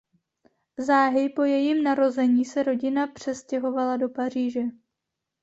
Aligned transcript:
Záhy 0.77 1.29
po 1.29 1.41
jejím 1.43 1.83
narození 1.83 2.45
se 2.45 2.63
rodina 2.63 3.07
přestěhovala 3.07 3.97
do 3.97 4.09
Paříže. 4.09 4.61